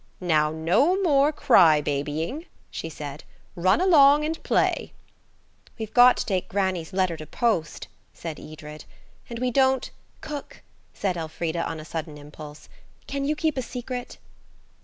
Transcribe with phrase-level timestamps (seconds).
[0.19, 3.23] "Now, no more crybabying," she said;
[3.55, 4.93] "run along and play."
[5.77, 8.85] "We've got to take granny's letter to post," said Edred,
[9.29, 12.67] "and we don't–" "Cook," said Elfrida, on a sudden impulse,
[13.05, 14.17] "can you keep a secret?"